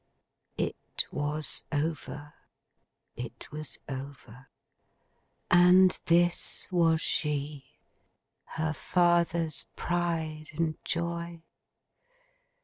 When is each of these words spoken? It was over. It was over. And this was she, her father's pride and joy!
It 0.57 1.05
was 1.11 1.63
over. 1.71 2.33
It 3.15 3.51
was 3.51 3.77
over. 3.87 4.49
And 5.51 6.01
this 6.07 6.67
was 6.71 6.99
she, 6.99 7.65
her 8.57 8.73
father's 8.73 9.67
pride 9.75 10.49
and 10.55 10.83
joy! 10.83 11.43